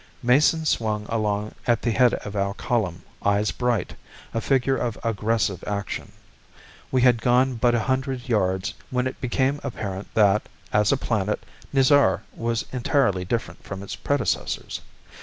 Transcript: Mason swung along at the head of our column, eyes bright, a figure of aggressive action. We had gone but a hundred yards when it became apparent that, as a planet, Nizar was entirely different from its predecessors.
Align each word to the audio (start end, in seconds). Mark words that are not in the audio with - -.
Mason 0.23 0.65
swung 0.65 1.05
along 1.09 1.53
at 1.67 1.83
the 1.83 1.91
head 1.91 2.15
of 2.15 2.35
our 2.35 2.55
column, 2.55 3.03
eyes 3.23 3.51
bright, 3.51 3.93
a 4.33 4.41
figure 4.41 4.75
of 4.75 4.97
aggressive 5.03 5.63
action. 5.67 6.11
We 6.89 7.03
had 7.03 7.21
gone 7.21 7.53
but 7.53 7.75
a 7.75 7.81
hundred 7.81 8.27
yards 8.27 8.73
when 8.89 9.05
it 9.05 9.21
became 9.21 9.59
apparent 9.63 10.11
that, 10.15 10.49
as 10.73 10.91
a 10.91 10.97
planet, 10.97 11.43
Nizar 11.71 12.23
was 12.35 12.65
entirely 12.73 13.25
different 13.25 13.63
from 13.63 13.83
its 13.83 13.95
predecessors. 13.95 14.81